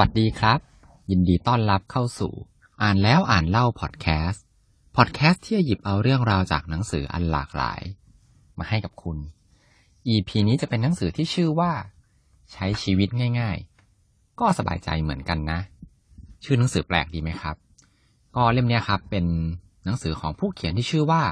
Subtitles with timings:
[0.00, 0.58] วัสดีครับ
[1.10, 2.32] ยินดีต้อนรับเข้าสู่
[2.82, 4.44] อ่านแล้วอ่านเล่าพอดแคสต์
[4.96, 7.80] พอดแคสต์ที่จะหยิบเอาเรื่องราวจากหนังสืออันหลากหลาย
[8.58, 9.18] มาให้กับคุณ
[10.08, 11.72] EP นี้จะเป็นหนังสือที่ชื่อว่า
[12.52, 13.08] ใช้ชีวิต
[13.40, 13.56] ง่าย
[13.98, 15.60] ๆ ก็สบายใจเหมือนกันนะ
[16.44, 17.56] ชื่อหนังสือแปลกดีไหมครับ
[18.36, 19.26] ก็เล่มนี้ครับ เป็น
[19.84, 21.22] หนังสือของผู้เขียนที่ชื่อว่า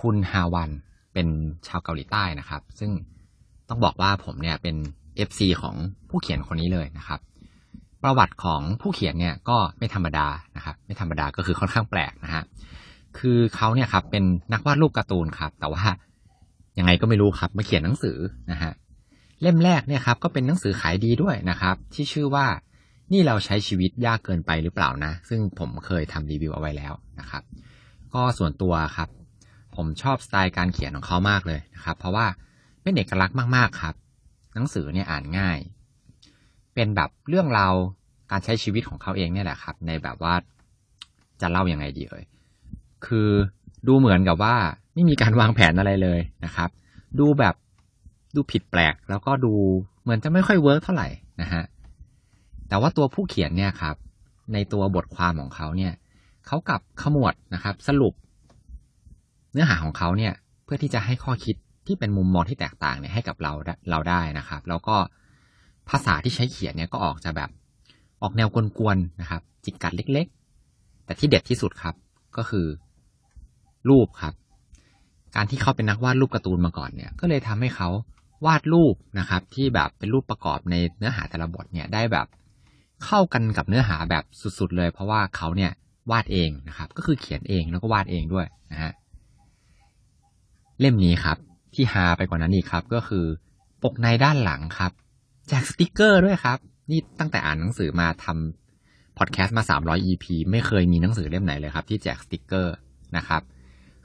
[0.00, 0.70] คุณฮาวัน
[1.14, 1.28] เป็น
[1.66, 2.90] ชาวเกาหลีใต้นะครับ ซึ่ง
[3.68, 4.76] ต้องบอกว่าผมเนี่ยเป็น
[5.28, 5.74] FC ของ
[6.08, 7.20] ผู้เขียนคนนี้เลยนะครับ
[8.08, 12.44] ประวัติของผู้เขียนเนี่ยก็ไม่ธรรมดานะครับ ไม่ธรรมดาก็คือค่อนข้างแปลกนะฮะ
[13.18, 15.84] คือเขาเนี่ยครับเป็นนักวาดรูปการ์ตูนครับ แต่ว่า
[16.78, 18.18] ยังไงก็ไม่รู้ครับมาเขียนหนังสือ
[18.50, 18.72] นะฮะ
[19.42, 22.46] เล่มแรกเนี่ยครับ ก็เป็นหนังสือขายดีด้วยนะครับ ที่ชื่อว่า
[23.12, 27.42] นี่เราใช้ชีวิตยากเกินไปหรือเปล่านะ ซึ่งผมเคยทำรีวิวเอาไว้แล้วนะครับ
[28.14, 29.08] ก็ส่วนตัวครับ
[29.76, 32.26] ผมชอบสไตล์การเขียนของเขามากเลยนะครับ เพราะว่า
[32.82, 33.94] เป็นเอกลักษณ์มากๆครับ
[34.54, 35.58] หนังสือเนี่ยอ่านง่าย
[36.76, 37.74] เป็นแบบเรื่องราว
[38.30, 40.34] การใช้ชีวิตของเขาเองเนี่ยแหละครับ ในแบบว่า
[41.40, 42.24] จะเล่ายังไงดีเอ่ย
[43.06, 43.28] คือ
[43.88, 44.54] ดูเหมือนกับว่า
[44.94, 46.70] ไม่มีการวางแผนอะไรเลยนะครับ
[47.18, 47.54] ดูแบบ
[48.34, 49.54] ดูผิดแปลก แล้วก็ดู
[50.02, 51.08] เหมือนจะไม่ค่อย work เท่าไหร่
[51.42, 51.62] นะฮะ
[52.68, 53.96] แต่ว่าตัวผู้เขียนเนี่ยครับ
[54.52, 55.92] ในตัวบทความของเขาเนี่ย
[56.46, 58.14] เขากลับขมวดนะครับ สรุป
[59.52, 60.32] เนื้อหาของเขาเนี่ย
[60.64, 63.52] เพื่อที่จะให้ข้อคิดที่เป็นมุมมองที่แตกต่างเนี่ยให้กับเรา
[63.90, 64.96] เราได้นะครับ แล้วก็
[65.90, 67.50] ภาษาที่ใช้เขียนเนี่ยก็ออกจะแบบ
[68.22, 68.48] ออกแนว
[68.78, 71.94] กวนๆนะครับ จิกกัดเล็กๆ แต่ที่เด็ดที่สุดครับ
[72.36, 72.66] ก็คือ
[73.88, 74.34] รูปครับ
[75.36, 77.88] การที่เขาเป็นนักวาดรูปการ์ตูนมาก่อนเนี่ย ก็เลยทำให้เขา
[78.46, 82.26] วาดรูปนะครับ ที่แบบเป็นรูปประกอบในเนื้อหาแต่ละบทเนี่ยได้แบบ
[83.04, 84.24] เข้ากันกับเนื้อหาแบบ
[84.58, 85.72] สุดๆเลย เพราะว่าเขาเนี่ย
[86.10, 88.92] วาดเองนะครับ ก็คือเขียนเองแล้วก็วาดเองด้วยนะฮะ
[90.80, 91.38] เล่มนี้ครับ
[91.74, 93.24] ที่ฮาไปกว่านั้นอีกครับ ก็คือ
[93.82, 94.92] ปกในด้านหลังครับ
[95.48, 96.58] แจกสติกเกอร์ด้วยครับ
[96.90, 102.74] นี่ตั้งแต่อ่านหนังสือมาทำพอดแคสต์มา 300 EP ไม่เคยมีหนังสือเล่มไหนเลยครับ ที่แจกสติกเกอร์
[103.16, 103.42] นะครับ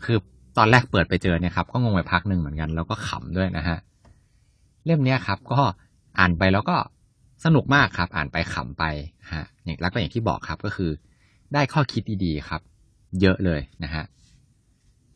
[0.04, 0.18] คือ
[0.58, 3.78] ตอนแรกเปิดไปเจอเนี่ยครับ ก็งงไปพักหนึ่งเหมือนกัน แล้วก็ขำด้วยนะฮะ
[4.86, 5.62] เล่มเนี้ยครับ ก็
[6.20, 6.76] อ่านไปแล้วก็
[7.46, 8.84] สนุกมากครับ อ่านไปขำไป
[9.34, 10.92] ฮะ อย่างแล้วก็อย่างที่บอกครับก็คือ
[11.54, 12.62] ได้ข้อคิดดีๆครับ
[13.22, 14.04] เยอะเลยนะฮะ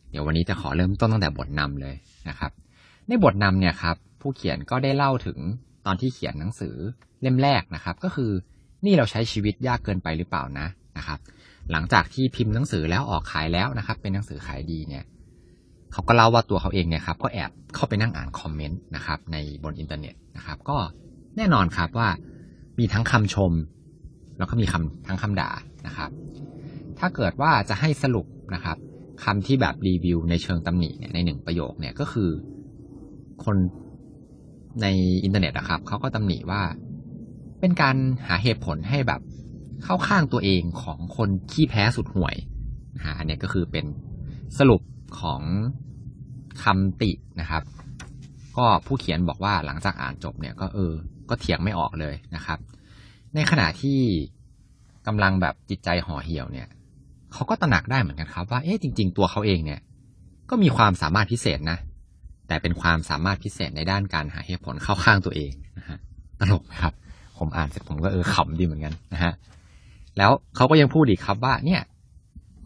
[0.10, 1.96] เดี๋ยววันนี้จะขอเริ่มต้นตั้งแต่บทนำเลย
[2.30, 2.52] นะครับ
[3.08, 5.40] ในบทนำเนี่ยครับ ผู้เขียนก็ได้เล่าถึง
[5.86, 6.76] ตอนที่เขียนหนังสือ
[7.22, 8.32] เล่มแรกนะครับ ก็คือ
[8.86, 11.20] นี่เราใช้ชีวิตยากเกินไปหรือเปล่านะนะครับ
[11.72, 15.04] หลังจากที่พิมพ์หนังสือแล้วออกขายแล้วนะครับ เป็นหนังสือขายดีเนี่ย
[15.92, 20.78] เขาก็เล่าว่าตัวเขาเองเนี่ยครับก็แอบเข้าไปนั่งอ่านคอมเมนต์นะครับในบนอินเทอร์เน็ตนะครับก็
[21.38, 22.10] แน่นอนครับว่า
[22.80, 23.52] มีทั้งคำชม
[24.38, 25.50] แล้วก็มีคำทั้งคำด่า
[25.88, 26.10] นะครับ
[27.00, 28.78] ถ้าเกิดว่าจะให้สรุปนะครับ
[29.24, 32.30] คำที่แบบรีวิวในเชิงตำหนิเนี่ยในหนึ่งประโยคเนี่ยก็คือ
[33.46, 33.58] คน
[34.82, 34.88] ใน
[35.24, 36.62] อินเทอร์เน็ตนะครับเขาก็ตำหนิว่า
[37.60, 37.96] เป็นการ
[38.28, 39.22] หาเหตุผลให้แบบ
[39.84, 42.36] เข้าข้างตัวเองของคนขี้แพ้สุดห่วย
[42.96, 43.86] นะฮะอันนี้ก็คือเป็น
[44.58, 44.82] สรุป
[45.20, 45.42] ของ
[46.64, 47.64] คำตินะครับ
[48.58, 50.94] ก็ผู้เขียนบอกว่าหลังจากอ่านจบเนี่ยก็เออ
[51.30, 52.60] ก็เถียงไม่ออกเลยนะครับ
[53.36, 54.00] ในขณะที่
[55.08, 56.68] กำลังแบบจิตใจห่อเหี่ยวเนี่ย
[57.34, 59.80] เขาก็ตระหนักได้เหมือนกันครับ ว่าเอ๊ะจริง ๆ ตัวเขาเองเนี่ย
[60.50, 61.78] ก็มีความสามารถพิเศษนะ
[62.48, 65.98] แต่เป็นความสามารถพิเศษในด้านการหาเหตุผลเข้าข้างตัวเองนะฮะ
[66.40, 66.94] ตลกครับ
[67.38, 69.34] ผมอ่านเสร็จผมก็เออขำดีเหมือนกันนะฮะ
[70.18, 71.82] แล้วเขาก็ยังพูดอีกครับว่า เนี่ย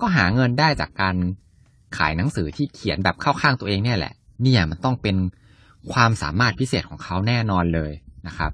[0.02, 1.16] ก็หาเงินได้จากการ
[1.98, 5.16] ขายหนังสือที่เขียนแบบเข้าข้างตัวเองเนี่ยแหละ เนี่ยมันต้องเป็น
[5.94, 7.92] ความสามารถพิเศษของเขาแน่นอนเลย
[8.28, 8.52] นะครับ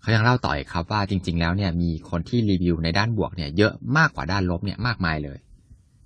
[0.00, 5.38] เขายังเล่าต่ออีกครับว่าจริง ๆ แล้วเนี่ยมีคนที่รีวิวในด้านบวกเนี่ยเยอะมากกว่าด้านลบเนี่ยมากมายเลย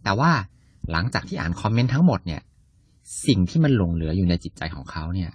[0.04, 0.30] แต่ว่า
[0.90, 2.40] หลังจากที่อ่านคอมเมนต์ทั้งหมดเนี่ย
[3.26, 5.30] สิ่งที่มันหลงเหลืออยู่ในจิตใจของเขาเนี่ย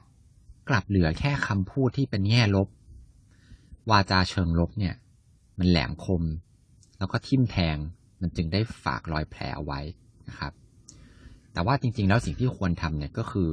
[0.69, 2.67] กลับเหลือแค่คำพูดที่เป็นแง่ลบ
[3.91, 4.95] วาจาเชิงลบเนี่ย
[5.59, 6.23] มันแหลมคม
[6.97, 7.77] แล้วก็ทิ่มแทง
[8.21, 9.79] มันจึงได้ฝากรอยแผลเอาไว้
[10.29, 10.53] นะครับ
[11.53, 13.49] แต่ว่าจริง ๆ แล้วสิ่งที่ควรทำเนี่ยก็คือ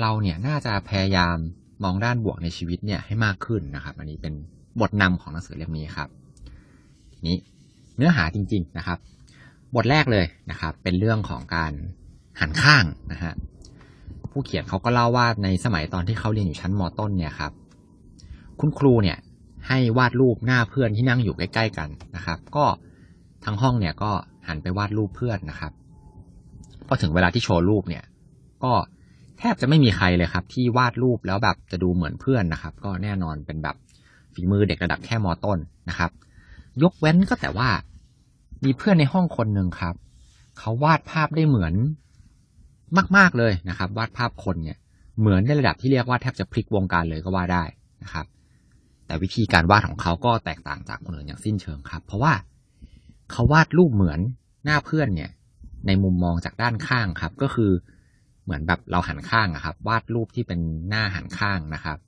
[0.00, 1.36] เราเนี่ยน่าจะพยายาม
[1.84, 4.34] มองด้านบวกในชีวิตเนี่ยให้มากขึ้นนะครับ อันนี้เป็น
[4.80, 6.08] บทนำของหนังสือเล่มนี้ครับ
[7.12, 7.36] ทีนี้
[7.96, 8.98] เนื้อหาจริง ๆนะครับ
[9.76, 11.72] บทแรกเลยนะครับ เป็นเรื่องของการ
[12.40, 13.32] หันข้างนะฮะ
[14.32, 17.52] ผู้เขียนเขาก็เล่าว่าในสมัยตอนที่เขาเรียนอยู่ชั้นมต้นเนี่ยครับ
[18.60, 19.18] คุณครูเนี่ย
[19.68, 22.64] ให้วาดรูปหน้าเพื่อนที่นั่งอยู่ใกล้ ๆ กันนะครับ ก็
[23.44, 24.10] ทั้งห้องเนี่ยก็
[24.48, 25.72] หันไปวาดรูปเพื่อนนะครับ
[26.86, 28.04] พอถึงเวลาที่โชว์รูปเนี่ย
[28.64, 28.72] ก็
[29.38, 33.76] แทบจะไม่มีใครเลยครับ ที่วาดรูปแล้วแบบจะดูเหมือนเพื่อนนะครับ ก็แน่นอนเป็นแบบ
[34.34, 35.58] ฝีมือเด็กระดับแค่มอต้น
[35.88, 36.10] นะครับ
[36.82, 37.68] ยกเว้นก็แต่ว่า
[38.64, 39.94] มีเพื่อนในห้องคนหนึ่งครับ
[40.58, 41.74] เขาวาดภาพได้เหมือน
[43.16, 44.78] มาก ๆเลยนะครับ วาดภาพคนเนี่ย
[45.20, 47.64] เหมือนในระดับที่เรียกว่าแทบจะพลิกวงการเลยก็ว่าได้
[48.02, 48.26] นะครับ
[49.06, 52.32] แต่วิธีการวาดของเขาก็แตกต่างจากคนอื่นอย่างสิ้นเชิงครับ เพราะว่า
[53.32, 54.20] เขาวาดรูปเหมือน
[54.64, 55.30] หน้าเพื่อนเนี่ย
[55.86, 57.70] ในมุมมองจากด้านข้างครับ ก็คือ
[58.44, 61.98] เหมือนแบบเราหันข้างอะครับ วาดรูปที่เป็นหน้าหันข้างนะครับ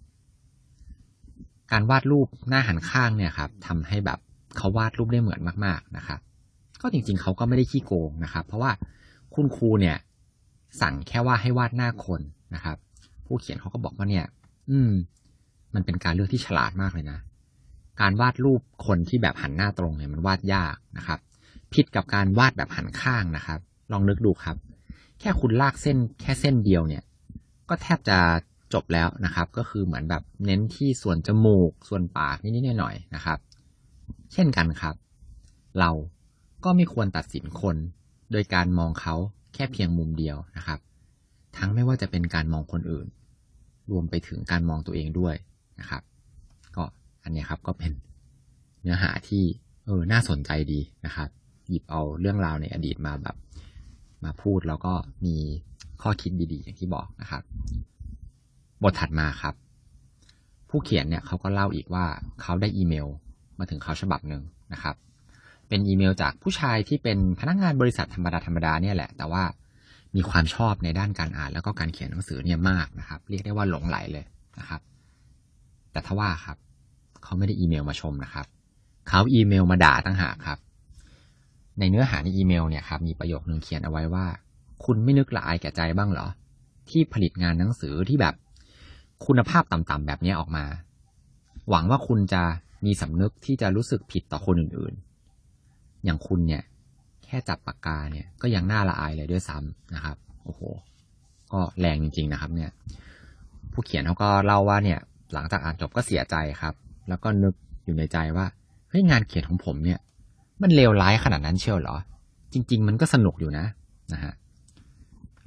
[1.73, 4.19] การวาดรูปหน้าหันข้างเนี่ยครับทำให้แบบ
[4.57, 6.21] เขาวาดรูปได้เหมือนมาก ๆนะครับ
[6.83, 8.73] ก็จริงๆเขาก็ไม่ได้ขี้โกงนะครับ เพราะว่า
[9.35, 9.97] คุณครูเนี่ย
[10.81, 12.21] สั่งแค่ว่าให้วาดหน้าคน
[12.55, 12.76] นะครับ
[13.26, 14.26] ผู้เขียนเขาก็บอกว่าเนี่ย
[14.71, 14.93] อืม
[15.75, 17.19] มันเป็นการเลือกที่ฉลาดมากเลยนะ
[18.00, 21.19] การวาดรูปคนที่แบบหันหน้าตรงเนี่ยมันวาดยากนะครับ
[21.75, 23.61] ผิดกับการวาดแบบหันข้างนะครับ
[23.93, 24.56] ลองนึกดูครับ
[25.21, 27.03] แค่คุณลากเส้นแค่เส้นเดียวเนี่ย
[27.69, 28.19] ก็แทบจะ
[28.75, 33.38] จบแล้วนะครับ ก็คือเหมือนแบบเน้นที่ส่วนจมูก ส่วนปากนิดๆหน่อยๆนะครับ
[34.32, 34.94] เช่นกันครับ
[35.81, 35.91] เรา
[36.65, 37.77] ก็ไม่ควรตัดสินคน
[38.32, 39.15] โดยการมองเขา
[39.55, 40.79] แค่เพียงมุมเดียวนะครับ
[41.56, 43.06] ทั้งไม่ว่าจะเป็นการมองคนอื่น
[43.91, 45.35] รวมไปถึงการมองตัวเองด้วย
[45.81, 46.03] นะครับ
[46.77, 46.85] ก็
[47.23, 47.93] อันนี้ครับก็เป็น
[48.83, 49.43] เนื้อหาที่
[49.87, 51.29] เออน่าสนใจดีนะครับ
[51.69, 53.37] หยิบเอาเรื่องราวในอดีตมาแบบ
[54.25, 54.93] มาพูดแล้วก็
[55.27, 55.37] มี
[56.03, 57.43] ข้อคิดดีๆ อย่างที่บอกนะครับ
[58.83, 59.55] บทถัดมาครับ
[60.69, 62.05] ผู้เขียนเนี่ยเขาก็เล่าอีกว่า
[62.43, 63.06] เขาได้อีเมล
[63.59, 64.43] มาถึงเขาฉบับหนึ่ง
[64.73, 64.95] นะครับ
[65.69, 69.43] เป็นอีเมลจากผู้ชายที่เป็นพนักงานบริษัทธรรมดาธรรมดาเนี่ยแหละ แต่ว่า
[70.17, 74.25] มีความชอบในด้านการอ่าน แล้วก็การเขียนหนังสือเนี่ยมากนะครับ เรียกได้ว่าหลงไหลเลย
[74.59, 74.81] นะครับ
[75.93, 76.57] แต่ทว่าครับ
[77.23, 78.47] เขาไม่ได้อีเมลมาชมนะครับ
[79.09, 80.59] เขาอีเมลมาด่าตั้งหากครับ
[81.79, 84.27] ในเนื้อหาในอีเมลเนี่ยครับมีประโยคนึงเขียนเอาไว้ว่า
[84.85, 86.27] คุณไม่นึกละอายแก่ใจบ้างเหรอ
[86.91, 88.35] ที่ผลิตงานหนังสือที่แบบ
[89.27, 90.65] คุณภาพต่ำๆแบบนี้ออกมา
[91.71, 92.43] หวังว่าคุณจะ
[92.87, 95.14] มีสำนึกที่จะรู้สึกผิดต่อคนอื่นๆ
[96.05, 96.62] อย่างคุณเนี่ย
[97.25, 100.61] แค่จับปากกาเนี่ย ก็ยังน่าละอายเลยด้วยซ้ำนะครับ โอ้โห
[101.53, 102.71] ก็แรงจริง ๆนะครับ เนี่ย
[103.73, 104.99] ผู้เขียนเขาก็เล่าว่าเนี่ย
[105.35, 106.75] หลังจากอ่านจบก็เสียใจครับ
[107.09, 107.55] แล้วก็นึก
[107.85, 108.47] อยู่ในใจว่า
[108.91, 109.99] เฮ้ยงานเขียนของผมเนี่ย
[110.62, 111.97] มันเลวร้ายขนาดนั้นเชียวเหรอ
[112.53, 113.65] จริง ๆ มันก็สนุกอยู่นะ
[114.12, 114.33] นะฮะ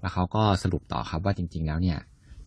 [0.01, 1.97] แล้วเขาก็สรุปต่อครับว่าจริง ๆ แล้วเนี่ย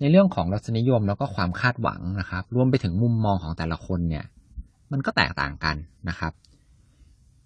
[0.01, 4.25] ในเรื่องของรสนิยมแล้วก็ความคาดหวังนะครับ รวมไปถึงมุมมองของแต่ละคนเนี่ย
[4.93, 5.77] มันก็แตกต่างกัน
[6.09, 6.33] นะครับ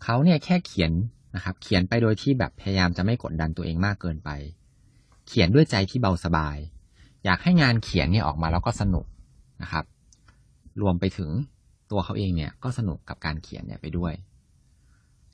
[0.02, 0.92] เขาเนี่ยแค่เขียน
[1.34, 4.30] นะครับ เขียนไปโดยที่แบบพยายามจะไม่กดดันตัวเองมากเกินไป
[5.28, 6.56] เขียนด้วยใจที่เบาสบาย
[7.24, 9.06] อยากให้งานเขียนเนี่ยออกมาแล้วก็สนุก
[9.62, 9.84] นะครับ
[10.80, 11.30] รวมไปถึง
[11.90, 14.12] ตัวเขาเองเนี่ยก็สนุกกับการเขียนเนี่ยไปด้วย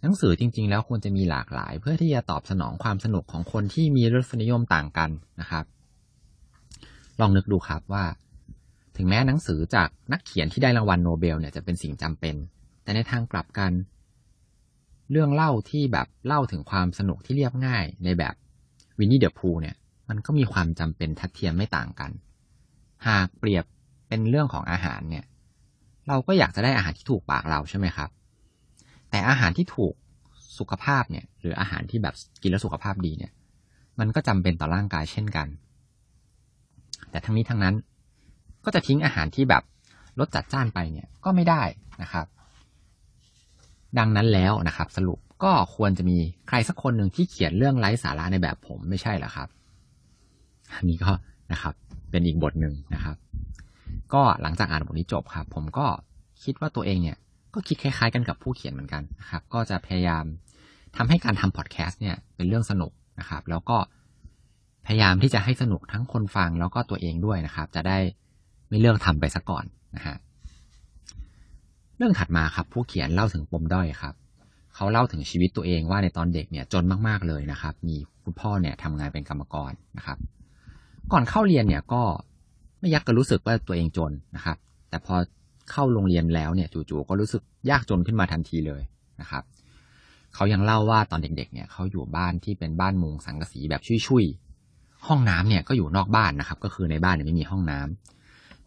[0.03, 5.11] หนังสือจริง ๆ แล้วควรจะมีหลากหลาย เพื่อที่จะตอบสนองความสนุกของคนที่มีรสนิยมต่างกัน
[5.41, 5.65] นะครับ
[7.21, 8.05] ลองนึกดูครับว่า
[8.97, 12.35] ถึงแม้หนังสือจากนักเขียนที่ได้รางวัลโนเบลเนี่ยจะเป็นสิ่งจำเป็น
[12.83, 13.73] แต่ในทางกลับกัน
[15.11, 18.35] เรื่องเล่าที่แบบเล่าถึงความสนุกที่เรียบง่ายในแบบ
[18.99, 19.77] วินนี่เดอะพูเนี่ย
[20.09, 22.11] มันก็มีความจำเป็นทัดเทียมไม่ต่างกัน
[23.07, 23.65] หากเปรียบ
[24.09, 25.25] เป็นเรื่องของอาหารเนี่ย
[26.09, 28.11] เราก็อยากจะได้อาหารที่ถูกปากเราใช่ไหมครับ
[29.11, 29.95] แต่อาหารที่ถูก
[30.59, 33.33] สุขภาพเนี่ย หรืออาหารที่แบบกินแล้วสุขภาพดีเนี่ย
[33.99, 35.47] มันก็จำเป็นต่อร่างกายเช่นกัน
[37.11, 37.75] แต่ทั้งนี้ทั้งนั้น
[38.65, 39.63] ก็จะทิ้งอาหารที่แบบ
[40.19, 41.63] ลดจัดจ้านไปเนี่ยก็ไม่ได้
[42.03, 42.27] นะครับ
[43.99, 49.49] ดังนั้นแล้วนะครับ สรุปก็ควรจะมีใครสักคนหนึ่งที่เขียนเรื่องไร้สาระในแบบผมไม่ใช่หรอครับ
[50.75, 51.11] อันนี้ก็
[51.53, 51.75] นะครับ
[52.11, 53.17] เป็นอีกบทหนึ่งนะครับ
[54.15, 55.87] ก็หลังจากอ่านบทนี้จบครับ ผมก็
[56.45, 57.17] คิดว่าตัวเองเนี่ย
[57.55, 60.25] ก็คิดคล้ายๆกันกับผู้เขียนเหมือนกันนะครับ ก็จะพยายาม
[60.97, 63.79] ทำให้การทำพอดแคสต์เนี่ยเป็นเรื่องสนุกนะครับ แล้วก็
[64.87, 67.99] พยายามที่จะให้สนุกทั้งคนฟังแล้วก็ตัวเองด้วยนะครับ จะได้
[68.69, 69.65] ไม่เลือกทำไปซะก่อน
[69.97, 70.17] นะฮะ
[72.01, 74.15] เรื่องถัดมาครับผู้เขียนเล่าถึงปมด้อยครับ
[74.75, 80.19] เขาเล่าถึงชีวิตตัวเองว่าในตอนเด็กเนี่ยจนมากๆเลยนะครับ มีคุณพ่อเนี่ยทำงานเป็นกรรมกรนะครับ
[81.13, 82.03] ก่อนเข้าเรียนเนี่ยก็
[82.81, 84.57] ไม่ยักก็รู้สึกว่าตัวเองจนนะครับ
[84.91, 85.15] แต่พอ
[85.71, 88.83] เข้าโรงเรียนแล้วเนี่ยจู่ๆก็รู้สึกยากจนขึ้นมาทันทีเลย
[89.21, 89.43] นะครับ
[90.35, 98.19] เขายังเล่าว่าตอนเด็กๆ เนี่ยเขาอยู่บ้านที่เป็นบ้านมุงสังกะสีแบบชุยๆห้องน้ำเนี่ยก็อยู่นอกบ้านนะครับ ก็คือในบ้านเนี่ยไม่มีห้องน้ำ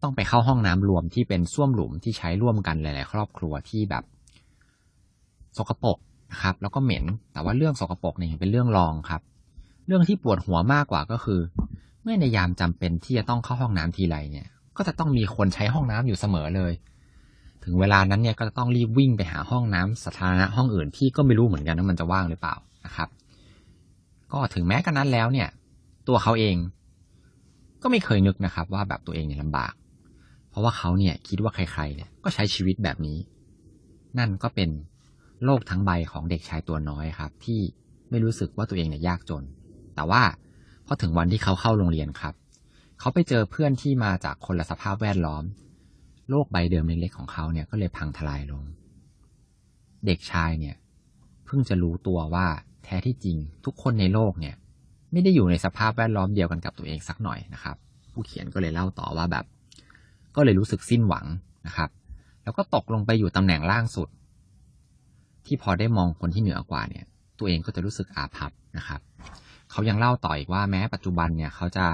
[0.03, 4.03] ต้องไปเข้าห้องน้ำรวมที่เป็นส้วมหลุมที่ใช้ร่วมกันหลาย ๆ ครอบครัวที่แบบ
[5.57, 5.98] สกปรก
[6.31, 9.22] นะครับ แล้วก็เหม็น แต่ว่าเรื่องสกปรกเนี่ยเป็นเรื่องรองครับ
[9.88, 11.39] เรื่องที่ปวดหัวมากกว่าก็คือ
[12.01, 16.74] เมื่อในยามจำเป็นที่จะต้องเข้าห้องน้ำทีไรเนี่ย ก็จะต้องมีคนใช้ห้องน้ำอยู่เสมอเลย
[17.63, 22.55] ถึงเวลานั้นเนี่ยก็จะต้องรีบวิ่งไปหาห้องน้ำสาธารณะห้องอื่นที่ก็ไม่รู้เหมือนกันว่ามันจะว่างหรือเปล่า
[22.86, 23.10] นะครับ
[24.31, 25.48] ก็ถึงแม้กันนั้นแล้วเนี่ย
[26.07, 26.55] ตัวเขาเอง
[27.81, 29.74] ก็ไม่เคยนึกนะครับ ว่าแบบตัวเองเนี่ยลำบาก
[30.53, 33.17] เพราะว่าเขาเนี่ยคิดว่าใครๆเนี่ยก็ใช้ชีวิตแบบนี้
[34.19, 34.69] นั่นก็เป็น
[35.45, 37.60] โลกทั้งใบของเด็กชายตัวน้อยครับ ที่
[38.10, 39.43] ไม่รู้สึกว่าตัวเองเนี่ยยากจน
[39.95, 40.22] แต่ว่า
[40.86, 42.33] พอถึงวันที่เขาเข้าโรงเรียนครับ
[43.00, 45.43] เขาไปเจอเพื่อนที่มาจากคนละสภาพแวดล้อม
[46.29, 48.63] โลกใบเดิมเล็กๆของเขาเนี่ยก็เลยพังทลายลง
[50.05, 50.75] เด็กชายเนี่ย
[51.45, 52.48] เพิ่งจะรู้ตัวว่า
[52.83, 54.55] แท้ที่จริงทุกคนในโลกเนี่ย
[55.12, 57.75] ไม่ได้อยู่ในสภาพแวดล้อมเดียวกันกับตัวเองสักหน่อยนะครับ
[58.13, 59.45] ผู้เขียนก็เลยเล่าต่อว่าแบบ
[60.36, 61.25] ก็เลยรู้สึกสิ้นหวัง
[61.68, 61.90] นะครับ
[62.44, 64.10] แล้วก็ตกลงไปอยู่ตำแหน่งล่างสุด
[65.46, 67.06] ที่พอได้มองคนที่เหนือกว่าเนี่ย
[67.40, 69.02] ตัวเองก็จะรู้สึกอาภัพนะครับ
[69.72, 71.86] เขายังเล่าต่ออีกว่าแม้ปัจจุบันเนี่ยเขาจะ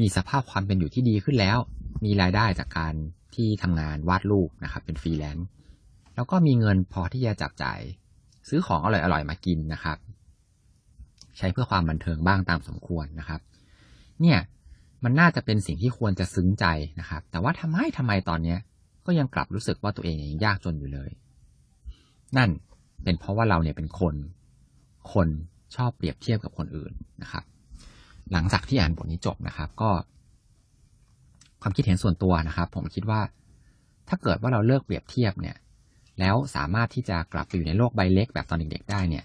[0.00, 1.58] มีสภาพความเป็นอยู่ที่ดีขึ้นแล้ว
[2.04, 2.94] มีรายได้จากการ
[3.34, 5.46] ที่ทำงานวาดรูปนะครับ เป็นฟรีแลนซ์
[6.14, 7.80] แล้วก็มีเงินพอที่จะจับจ่าย
[8.48, 9.98] ซื้อของอร่อยๆมากินนะครับ
[11.38, 13.40] ใช้เพื่อความบันเทิงบ้างตามสมควรนะครับ
[14.20, 14.38] เนี่ย
[15.04, 16.66] มันน่าจะเป็นสิ่งที่ควรจะซึ้งใจ
[17.00, 18.58] นะครับ แต่ว่าทำไมทำไมตอนเนี้ย
[19.06, 21.10] ก็ยังกลับรู้สึกว่าตัวเองยังยากจนอยู่เลย
[22.36, 22.50] นั่น
[23.04, 24.14] เป็นเพราะว่าเราเนี่ยเป็นคน
[25.12, 25.28] คน
[25.76, 27.44] ชอบเปรียบเทียบกับคนอื่นนะครับ
[28.32, 29.90] หลังจากที่อ่านบทนี้จบนะครับ ก็
[31.62, 33.20] ความคิดเห็นส่วนตัวนะครับ ผมคิดว่า
[34.08, 35.56] ถ้าเกิดว่าเราเลิกเปรียบเทียบเนี่ย
[36.20, 39.24] แล้วสามารถที่จะกลับไปอยู่ในโลกใบเล็กแบบตอนเด็กๆได้เนี่ย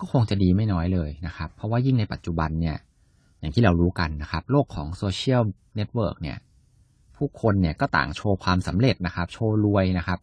[0.00, 2.76] ก็คงจะดีไม่น้อยเลยนะครับ เพราะว่ายิ่งในปัจจุบันเนี่ย
[3.40, 5.42] อย่างที่เรารู้กันนะครับ โลกของโซเชียล
[5.76, 6.38] เน็ตเวิร์กเนี่ย
[7.16, 10.18] ผู้คนเนี่ยก็ต่างโชว์ความสำเร็จนะครับ โชว์รวยนะครับ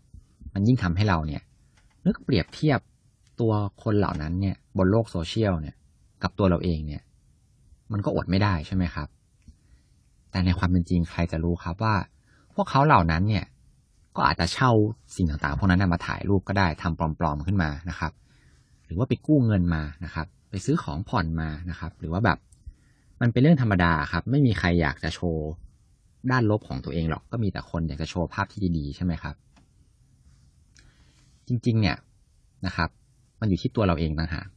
[0.54, 1.42] มันยิ่งทำให้เราเนี่ย
[2.06, 2.80] นึกเปรียบเทียบ
[3.40, 3.54] ตัว
[3.84, 5.76] คนเหล่านั้นเนี่ยบนโลกโซเชียลเนี่ย
[6.24, 7.02] กับตัวเราเองเนี่ย
[7.92, 9.08] มันก็อดไม่ได้ใช่ไหมครับ
[10.32, 11.96] แต่ในความเป็นจริงใครจะรู้ครับว่า
[12.56, 13.46] พวกเขาเหล่านั้นเนี่ย
[14.16, 14.72] ก็อาจจะเช่า
[15.16, 18.12] สิ่งต่างๆพวกนั้นมาถ่ายรูปก็ได้ทำปลอมๆขึ้นมานะครับ
[18.86, 22.38] หรือว่าไปกู้เงินมานะครับ ไปซื้อของผ่อนมานะครับ หรือว่าแบบ
[23.22, 25.48] มันเป็นเรื่องธรรมดาครับ ไม่มีใครอยากจะโชว์
[26.32, 29.36] ด้านลบของตัวเองหรอกก็มีแต่คนอยากจะโชว์ภาพที่ดีๆใช่ไหมครับ
[31.48, 31.98] จริง ๆ เนี่ย
[32.66, 32.90] นะครับ
[33.40, 34.48] มันอยู่ที่ตัวเราเองต่างหาก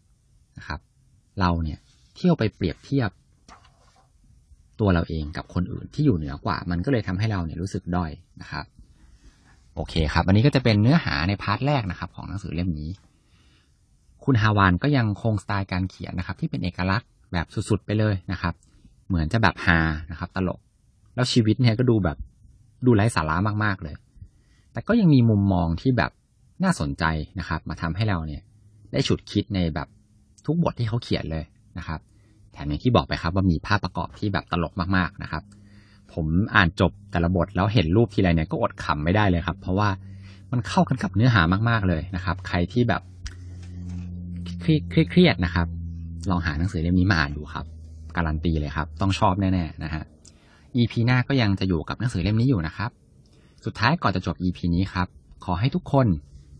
[0.58, 0.80] นะครับ
[1.40, 1.78] เราเนี่ย
[2.16, 3.10] เที่ยวไปเปรียบเทียบ
[4.80, 8.10] ตัวเราเองกับคนอื่นที่อยู่เหนือกว่า มันก็เลยทำให้เราเนี่ยรู้สึกด้อย
[8.40, 8.64] นะครับ
[9.74, 12.90] โอเคครับ อันนี้ก็จะเป็นเนื้อหาในพาร์ทแรกนะครับ ของหนังสือเล่มนี้
[14.24, 18.54] คุณฮาวานก็ยังคงสไตล์การเขียนนะครับ ที่เป็นเอกลักษณ์ แบบสุดๆไปเลยนะครับ
[19.08, 19.78] เหมือนจะแบบฮา
[20.10, 20.60] นะครับ ตลก
[21.14, 22.16] แล้วชีวิตเนี่ยก็ดูแบบ
[22.86, 23.94] ดูไร้สาระมากๆเลย
[24.72, 26.10] แต่ก็ยังมีมุมมองที่แบบ
[26.64, 27.04] น่าสนใจ
[27.38, 28.42] นะครับ มาทำให้เราเนี่ย
[28.92, 29.88] ได้ฉุดคิดในแบบ
[30.46, 31.44] ทุกบทที่เขาเขียนเลย
[31.78, 32.00] นะครับ
[32.52, 35.42] แถมอย่างที่บอกไปครับว่ามีภาพประกอบที่แบบตลกมากๆนะครับ
[36.12, 39.88] ผมอ่านจบแต่ละบทแล้วเห็นรูปทีไรเนี่ยก็อดขำไม่ได้เลยครับ เพราะว่า
[40.52, 43.02] มันเข้ากันกับเนื้อหามากๆเลยนะครับ ใครที่แบบ
[44.60, 45.66] เครียดๆนะครับ
[46.30, 47.64] ลองหาหนังสือเล่มนี้มาอ่านดูครับ
[48.16, 50.04] การันตีเลยครับ ต้องชอบแน่ๆนะฮะ
[50.76, 52.90] EP หน้าก็ยังจะอยู่กับหนังสือเล่มนี้อยู่นะครับ
[53.64, 55.06] สุดท้ายก่อนจะจบ EP นี้ครับ
[55.44, 56.06] ขอให้ทุกคน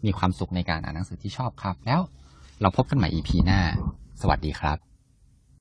[0.04, 2.00] มีความสุขในการอ่านหนังสือที่ชอบครับ แล้ว
[2.60, 3.60] เราพบกันใหม่ EP หน้า
[4.20, 4.87] สวัสดีครับ